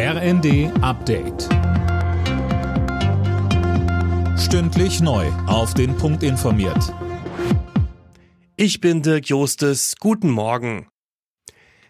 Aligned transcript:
RND 0.00 0.70
Update. 0.80 1.48
Stündlich 4.38 5.00
neu. 5.00 5.26
Auf 5.48 5.74
den 5.74 5.96
Punkt 5.96 6.22
informiert. 6.22 6.94
Ich 8.54 8.80
bin 8.80 9.02
Dirk 9.02 9.28
Jostes. 9.28 9.96
Guten 9.98 10.30
Morgen. 10.30 10.86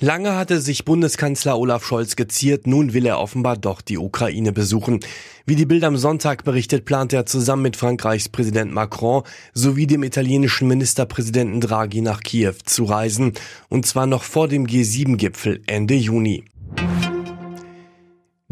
Lange 0.00 0.34
hatte 0.34 0.62
sich 0.62 0.86
Bundeskanzler 0.86 1.58
Olaf 1.58 1.84
Scholz 1.84 2.16
geziert, 2.16 2.66
nun 2.66 2.94
will 2.94 3.04
er 3.04 3.20
offenbar 3.20 3.58
doch 3.58 3.82
die 3.82 3.98
Ukraine 3.98 4.52
besuchen. 4.52 5.00
Wie 5.44 5.56
die 5.56 5.66
Bild 5.66 5.84
am 5.84 5.98
Sonntag 5.98 6.42
berichtet, 6.44 6.86
plant 6.86 7.12
er 7.12 7.26
zusammen 7.26 7.64
mit 7.64 7.76
Frankreichs 7.76 8.30
Präsident 8.30 8.72
Macron 8.72 9.24
sowie 9.52 9.86
dem 9.86 10.04
italienischen 10.04 10.68
Ministerpräsidenten 10.68 11.60
Draghi 11.60 12.00
nach 12.00 12.22
Kiew 12.22 12.54
zu 12.64 12.84
reisen, 12.84 13.34
und 13.68 13.84
zwar 13.84 14.06
noch 14.06 14.22
vor 14.22 14.48
dem 14.48 14.66
G7-Gipfel 14.66 15.60
Ende 15.66 15.96
Juni. 15.96 16.46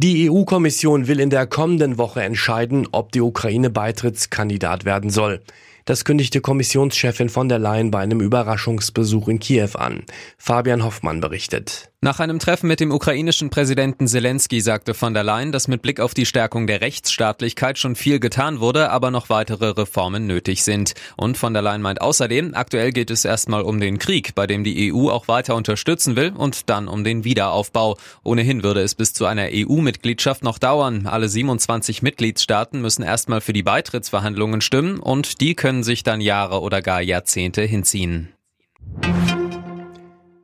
Die 0.01 0.31
EU-Kommission 0.31 1.09
will 1.09 1.19
in 1.19 1.29
der 1.29 1.49
kommenden 1.49 1.99
Woche 1.99 2.23
entscheiden, 2.23 2.87
ob 2.93 3.11
die 3.11 3.21
Ukraine 3.21 3.69
Beitrittskandidat 3.69 4.85
werden 4.85 5.11
soll. 5.11 5.41
Das 5.87 6.05
kündigte 6.05 6.41
Kommissionschefin 6.41 7.29
von 7.29 7.49
der 7.49 7.59
Leyen 7.59 7.91
bei 7.91 7.99
einem 7.99 8.21
Überraschungsbesuch 8.21 9.27
in 9.27 9.41
Kiew 9.41 9.71
an. 9.75 10.05
Fabian 10.37 10.85
Hoffmann 10.85 11.21
berichtet. 11.21 11.91
Nach 12.01 12.21
einem 12.21 12.39
Treffen 12.39 12.69
mit 12.69 12.81
dem 12.81 12.93
ukrainischen 12.93 13.51
Präsidenten 13.51 14.07
Zelensky 14.07 14.61
sagte 14.61 14.95
von 14.95 15.15
der 15.15 15.25
Leyen, 15.25 15.51
dass 15.51 15.67
mit 15.67 15.83
Blick 15.83 15.99
auf 15.99 16.15
die 16.15 16.27
Stärkung 16.27 16.67
der 16.67 16.81
Rechtsstaatlichkeit 16.81 17.77
schon 17.79 17.97
viel 17.97 18.21
getan 18.21 18.61
wurde, 18.61 18.91
aber 18.91 19.11
noch 19.11 19.31
weitere 19.31 19.71
Reformen 19.71 20.27
nötig 20.27 20.63
sind. 20.63 20.95
Und 21.17 21.37
von 21.37 21.55
der 21.55 21.63
Leyen 21.63 21.83
meint 21.83 22.01
außerdem, 22.01 22.55
aktuell 22.55 22.93
geht 22.93 23.11
es 23.11 23.25
erstmal 23.25 23.63
um 23.63 23.81
den 23.81 23.99
Krieg, 23.99 24.37
bei 24.37 24.47
dem 24.47 24.63
die 24.63 24.93
EU 24.93 25.11
auch 25.11 25.27
weiter 25.27 25.57
unterstützen 25.57 26.15
will 26.15 26.33
und 26.37 26.71
dann 26.71 26.87
um 26.87 27.03
den 27.03 27.25
Wiederaufbau. 27.25 27.97
Ohnehin 28.23 28.63
würde 28.63 28.83
es 28.83 28.95
bis 28.95 29.13
zu 29.13 29.27
einer 29.27 29.49
EU-Mitgliedschaft 29.51 30.45
noch 30.45 30.59
dauern. 30.59 31.09
Alle 31.09 31.29
27 31.29 32.03
Mitgliedstaaten 32.03 32.81
müssen 32.81 33.03
erstmal 33.03 33.41
für 33.41 33.53
die 33.53 33.65
Beitrittsverhandlungen 33.65 34.61
stimmen 34.61 35.01
und 35.01 35.41
die 35.41 35.57
können 35.57 35.69
können 35.69 35.83
sich 35.83 36.03
dann 36.03 36.23
Jahre 36.23 36.63
oder 36.63 36.81
gar 36.81 37.03
Jahrzehnte 37.03 37.61
hinziehen. 37.61 38.33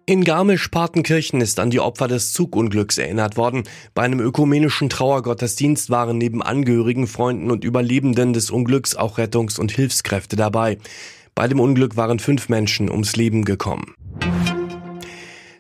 In 0.06 0.22
Garmisch-Partenkirchen 0.22 1.40
ist 1.40 1.58
an 1.58 1.70
die 1.70 1.80
Opfer 1.80 2.08
des 2.08 2.34
Zugunglücks 2.34 2.98
erinnert 2.98 3.38
worden. 3.38 3.62
Bei 3.94 4.02
einem 4.02 4.20
ökumenischen 4.20 4.90
Trauergottesdienst 4.90 5.88
waren 5.88 6.18
neben 6.18 6.42
Angehörigen, 6.42 7.06
Freunden 7.06 7.50
und 7.50 7.64
Überlebenden 7.64 8.34
des 8.34 8.50
Unglücks 8.50 8.94
auch 8.94 9.16
Rettungs- 9.16 9.58
und 9.58 9.72
Hilfskräfte 9.72 10.36
dabei. 10.36 10.76
Bei 11.34 11.48
dem 11.48 11.58
Unglück 11.58 11.96
waren 11.96 12.18
fünf 12.18 12.50
Menschen 12.50 12.90
ums 12.90 13.16
Leben 13.16 13.46
gekommen. 13.46 13.94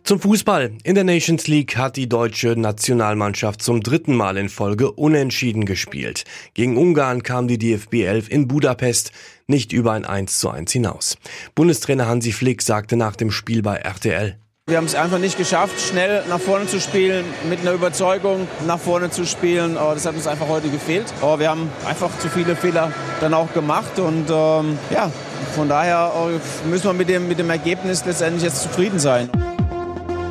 Zum 0.04 0.20
Fußball. 0.20 0.72
In 0.82 0.96
der 0.96 1.04
Nations 1.04 1.46
League 1.46 1.78
hat 1.78 1.96
die 1.96 2.10
deutsche 2.10 2.48
Nationalmannschaft 2.60 3.62
zum 3.62 3.80
dritten 3.80 4.14
Mal 4.14 4.36
in 4.36 4.50
Folge 4.50 4.92
unentschieden 4.92 5.64
gespielt. 5.64 6.24
Gegen 6.52 6.76
Ungarn 6.76 7.22
kam 7.22 7.48
die 7.48 7.56
DFB 7.56 7.94
11 8.04 8.28
in 8.28 8.46
Budapest 8.46 9.12
nicht 9.46 9.72
über 9.72 9.92
ein 9.92 10.04
1 10.04 10.38
zu 10.38 10.50
1 10.50 10.70
hinaus. 10.72 11.16
Bundestrainer 11.54 12.06
Hansi 12.06 12.32
Flick 12.32 12.60
sagte 12.60 12.96
nach 12.96 13.16
dem 13.16 13.30
Spiel 13.30 13.62
bei 13.62 13.76
RTL. 13.76 14.36
Wir 14.66 14.76
haben 14.76 14.84
es 14.84 14.94
einfach 14.94 15.18
nicht 15.18 15.38
geschafft, 15.38 15.80
schnell 15.80 16.22
nach 16.28 16.40
vorne 16.40 16.66
zu 16.66 16.82
spielen, 16.82 17.24
mit 17.48 17.60
einer 17.60 17.72
Überzeugung 17.72 18.46
nach 18.66 18.78
vorne 18.78 19.08
zu 19.08 19.24
spielen. 19.24 19.76
Das 19.76 20.04
hat 20.04 20.14
uns 20.16 20.26
einfach 20.26 20.48
heute 20.48 20.68
gefehlt. 20.68 21.06
Oh, 21.22 21.38
wir 21.38 21.48
haben 21.48 21.70
einfach 21.88 22.10
zu 22.18 22.28
viele 22.28 22.56
Fehler 22.56 22.92
dann 23.22 23.32
auch 23.32 23.54
gemacht 23.54 23.98
und 23.98 24.26
ähm, 24.28 24.78
ja, 24.90 25.10
von 25.54 25.70
daher 25.70 26.12
oh, 26.14 26.68
müssen 26.68 26.84
wir 26.84 26.92
mit 26.92 27.08
dem, 27.08 27.26
mit 27.26 27.38
dem 27.38 27.48
Ergebnis 27.48 28.04
letztendlich 28.04 28.42
jetzt 28.42 28.62
zufrieden 28.62 28.98
sein. 28.98 29.30